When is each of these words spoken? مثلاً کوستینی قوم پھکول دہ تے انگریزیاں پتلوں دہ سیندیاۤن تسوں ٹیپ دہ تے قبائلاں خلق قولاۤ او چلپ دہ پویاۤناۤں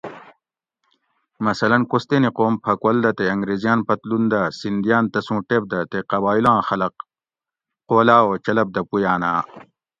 مثلاً 1.47 1.77
کوستینی 1.91 2.29
قوم 2.37 2.53
پھکول 2.63 2.97
دہ 3.03 3.11
تے 3.17 3.23
انگریزیاں 3.33 3.77
پتلوں 3.87 4.23
دہ 4.31 4.41
سیندیاۤن 4.59 5.03
تسوں 5.13 5.39
ٹیپ 5.47 5.63
دہ 5.71 5.79
تے 5.91 5.99
قبائلاں 6.11 6.59
خلق 6.67 6.93
قولاۤ 7.89 8.21
او 8.23 8.31
چلپ 8.45 8.67
دہ 8.75 8.81
پویاۤناۤں 8.89 9.39